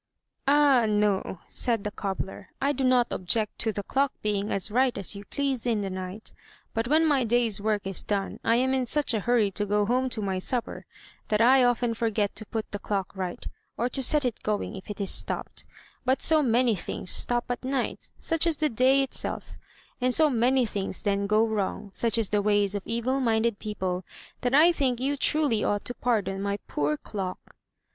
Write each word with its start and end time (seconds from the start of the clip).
"Ah, 0.47 0.87
no!" 0.89 1.41
said 1.47 1.83
the 1.83 1.91
cobbler, 1.91 2.49
"I 2.59 2.71
do 2.73 2.83
not 2.83 3.11
object 3.13 3.59
to 3.59 3.71
the 3.71 3.83
clock 3.83 4.11
being 4.23 4.51
as 4.51 4.71
right 4.71 4.97
as 4.97 5.15
you 5.15 5.23
please 5.25 5.67
in 5.67 5.81
the 5.81 5.91
night; 5.91 6.33
but 6.73 6.87
when 6.87 7.05
my 7.05 7.23
day's 7.23 7.61
work 7.61 7.85
is 7.85 8.01
done, 8.01 8.39
I 8.43 8.55
am 8.55 8.73
in 8.73 8.87
such 8.87 9.13
a 9.13 9.19
hurry 9.19 9.51
to 9.51 9.63
go 9.67 9.85
home 9.85 10.09
to 10.09 10.21
my 10.23 10.39
supper 10.39 10.87
that 11.27 11.39
I 11.39 11.63
often 11.63 11.93
forget 11.93 12.35
to 12.37 12.47
put 12.47 12.71
the 12.71 12.79
clock 12.79 13.15
right, 13.15 13.45
or 13.77 13.89
to 13.89 14.01
set 14.01 14.25
it 14.25 14.41
going 14.41 14.75
if 14.75 14.89
it 14.89 14.99
is 14.99 15.11
stopped. 15.11 15.67
262 16.05 16.05
THE 16.05 16.15
TREASURE 16.15 16.15
CHEST 16.15 16.37
But 16.39 16.49
SO 16.49 16.51
many 16.51 16.75
things 16.75 17.11
stop 17.11 17.45
at 17.49 17.63
night— 17.63 18.09
such 18.19 18.47
as 18.47 18.57
the 18.57 18.69
day 18.69 19.03
itself— 19.03 19.59
and 20.01 20.11
so 20.15 20.31
many 20.31 20.65
things 20.65 21.03
then 21.03 21.27
go 21.27 21.45
wrong 21.45 21.91
such 21.93 22.17
as 22.17 22.29
the 22.31 22.41
ways 22.41 22.73
of 22.73 22.87
evil 22.87 23.19
minded 23.19 23.59
people— 23.59 24.03
that 24.41 24.55
I 24.55 24.71
think 24.71 24.99
you 24.99 25.15
truly 25.15 25.63
ought 25.63 25.85
to 25.85 25.93
pardon 25.93 26.41
my 26.41 26.57
poor 26.67 26.97
clock." 26.97 27.55